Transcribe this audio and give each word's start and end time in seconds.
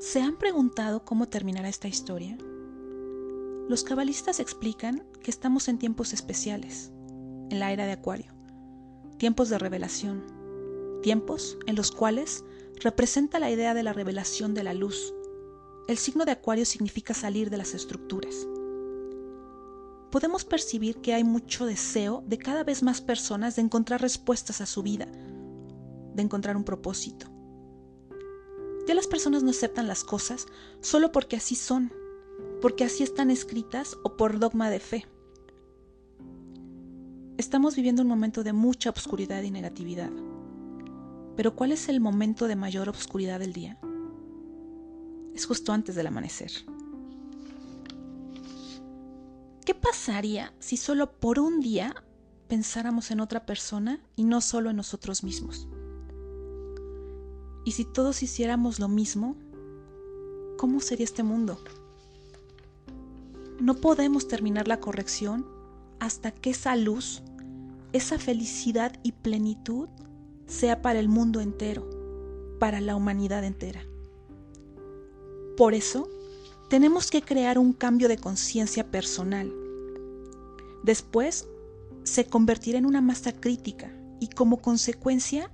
¿Se 0.00 0.22
han 0.22 0.38
preguntado 0.38 1.04
cómo 1.04 1.28
terminará 1.28 1.68
esta 1.68 1.86
historia? 1.86 2.38
Los 3.68 3.84
cabalistas 3.84 4.40
explican 4.40 5.04
que 5.22 5.30
estamos 5.30 5.68
en 5.68 5.78
tiempos 5.78 6.14
especiales, 6.14 6.90
en 7.50 7.60
la 7.60 7.70
era 7.70 7.84
de 7.84 7.92
Acuario, 7.92 8.32
tiempos 9.18 9.50
de 9.50 9.58
revelación, 9.58 10.24
tiempos 11.02 11.58
en 11.66 11.76
los 11.76 11.92
cuales 11.92 12.44
representa 12.80 13.38
la 13.38 13.50
idea 13.50 13.74
de 13.74 13.82
la 13.82 13.92
revelación 13.92 14.54
de 14.54 14.64
la 14.64 14.72
luz. 14.72 15.12
El 15.86 15.98
signo 15.98 16.24
de 16.24 16.32
Acuario 16.32 16.64
significa 16.64 17.12
salir 17.12 17.50
de 17.50 17.58
las 17.58 17.74
estructuras. 17.74 18.48
Podemos 20.10 20.46
percibir 20.46 21.02
que 21.02 21.12
hay 21.12 21.24
mucho 21.24 21.66
deseo 21.66 22.24
de 22.26 22.38
cada 22.38 22.64
vez 22.64 22.82
más 22.82 23.02
personas 23.02 23.54
de 23.54 23.62
encontrar 23.62 24.00
respuestas 24.00 24.62
a 24.62 24.66
su 24.66 24.82
vida, 24.82 25.08
de 26.14 26.22
encontrar 26.22 26.56
un 26.56 26.64
propósito. 26.64 27.26
Ya 28.90 28.96
las 28.96 29.06
personas 29.06 29.44
no 29.44 29.50
aceptan 29.50 29.86
las 29.86 30.02
cosas 30.02 30.48
solo 30.80 31.12
porque 31.12 31.36
así 31.36 31.54
son, 31.54 31.92
porque 32.60 32.82
así 32.82 33.04
están 33.04 33.30
escritas 33.30 33.96
o 34.02 34.16
por 34.16 34.40
dogma 34.40 34.68
de 34.68 34.80
fe. 34.80 35.06
Estamos 37.38 37.76
viviendo 37.76 38.02
un 38.02 38.08
momento 38.08 38.42
de 38.42 38.52
mucha 38.52 38.90
obscuridad 38.90 39.44
y 39.44 39.52
negatividad. 39.52 40.10
Pero 41.36 41.54
¿cuál 41.54 41.70
es 41.70 41.88
el 41.88 42.00
momento 42.00 42.48
de 42.48 42.56
mayor 42.56 42.88
obscuridad 42.88 43.38
del 43.38 43.52
día? 43.52 43.78
Es 45.36 45.46
justo 45.46 45.72
antes 45.72 45.94
del 45.94 46.08
amanecer. 46.08 46.50
¿Qué 49.64 49.72
pasaría 49.72 50.52
si 50.58 50.76
solo 50.76 51.12
por 51.12 51.38
un 51.38 51.60
día 51.60 51.94
pensáramos 52.48 53.12
en 53.12 53.20
otra 53.20 53.46
persona 53.46 54.00
y 54.16 54.24
no 54.24 54.40
solo 54.40 54.68
en 54.68 54.74
nosotros 54.74 55.22
mismos? 55.22 55.68
Y 57.64 57.72
si 57.72 57.84
todos 57.84 58.22
hiciéramos 58.22 58.78
lo 58.78 58.88
mismo, 58.88 59.36
¿cómo 60.56 60.80
sería 60.80 61.04
este 61.04 61.22
mundo? 61.22 61.58
No 63.60 63.74
podemos 63.74 64.28
terminar 64.28 64.68
la 64.68 64.80
corrección 64.80 65.46
hasta 65.98 66.32
que 66.32 66.50
esa 66.50 66.76
luz, 66.76 67.22
esa 67.92 68.18
felicidad 68.18 68.98
y 69.02 69.12
plenitud 69.12 69.88
sea 70.46 70.80
para 70.82 70.98
el 70.98 71.08
mundo 71.08 71.40
entero, 71.40 71.88
para 72.58 72.80
la 72.80 72.96
humanidad 72.96 73.44
entera. 73.44 73.82
Por 75.56 75.74
eso, 75.74 76.08
tenemos 76.70 77.10
que 77.10 77.20
crear 77.20 77.58
un 77.58 77.72
cambio 77.72 78.08
de 78.08 78.16
conciencia 78.16 78.90
personal. 78.90 79.52
Después, 80.82 81.46
se 82.04 82.26
convertirá 82.26 82.78
en 82.78 82.86
una 82.86 83.02
masa 83.02 83.32
crítica 83.32 83.92
y 84.20 84.28
como 84.28 84.58
consecuencia 84.62 85.50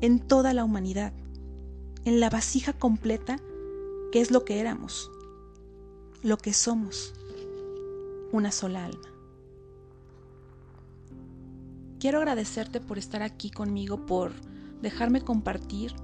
en 0.00 0.18
toda 0.18 0.52
la 0.52 0.64
humanidad, 0.64 1.12
en 2.06 2.20
la 2.20 2.30
vasija 2.30 2.72
completa 2.72 3.40
que 4.12 4.20
es 4.20 4.30
lo 4.30 4.44
que 4.44 4.60
éramos, 4.60 5.10
lo 6.22 6.38
que 6.38 6.52
somos 6.52 7.12
una 8.32 8.52
sola 8.52 8.84
alma. 8.84 9.12
Quiero 11.98 12.18
agradecerte 12.18 12.80
por 12.80 12.98
estar 12.98 13.22
aquí 13.22 13.50
conmigo, 13.50 14.06
por 14.06 14.32
dejarme 14.80 15.22
compartir 15.22 15.94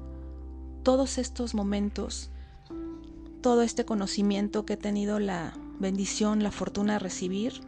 todos 0.82 1.18
estos 1.18 1.54
momentos, 1.54 2.30
todo 3.40 3.62
este 3.62 3.84
conocimiento 3.84 4.66
que 4.66 4.72
he 4.72 4.78
tenido 4.78 5.20
la 5.20 5.56
bendición, 5.78 6.42
la 6.42 6.50
fortuna 6.50 6.94
de 6.94 6.98
recibir 6.98 7.60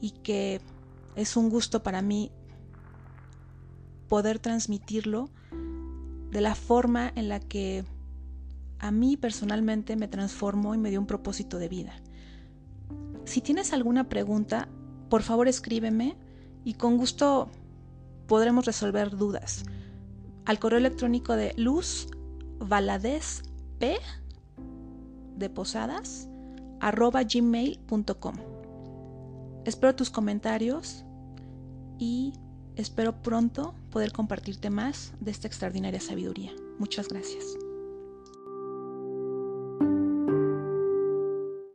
y 0.00 0.12
que 0.12 0.60
es 1.16 1.36
un 1.36 1.50
gusto 1.50 1.82
para 1.82 2.02
mí 2.02 2.30
poder 4.08 4.38
transmitirlo 4.38 5.28
de 6.32 6.40
la 6.40 6.54
forma 6.54 7.12
en 7.14 7.28
la 7.28 7.38
que 7.40 7.84
a 8.78 8.90
mí 8.90 9.18
personalmente 9.18 9.96
me 9.96 10.08
transformó 10.08 10.74
y 10.74 10.78
me 10.78 10.88
dio 10.88 10.98
un 10.98 11.06
propósito 11.06 11.58
de 11.58 11.68
vida. 11.68 11.92
Si 13.24 13.42
tienes 13.42 13.72
alguna 13.74 14.08
pregunta, 14.08 14.66
por 15.10 15.22
favor 15.22 15.46
escríbeme 15.46 16.16
y 16.64 16.74
con 16.74 16.96
gusto 16.96 17.50
podremos 18.26 18.64
resolver 18.64 19.14
dudas. 19.14 19.64
Al 20.46 20.58
correo 20.58 20.78
electrónico 20.78 21.36
de 21.36 21.52
Luz 21.58 22.08
P 23.78 23.98
de 25.36 25.50
Posadas 25.50 26.28
arroba. 26.80 27.20
Espero 29.64 29.94
tus 29.94 30.10
comentarios 30.10 31.04
y 31.98 32.32
espero 32.76 33.22
pronto 33.22 33.74
poder 33.90 34.12
compartirte 34.12 34.70
más 34.70 35.12
de 35.20 35.30
esta 35.30 35.48
extraordinaria 35.48 36.00
sabiduría. 36.00 36.52
Muchas 36.78 37.08
gracias. 37.08 37.44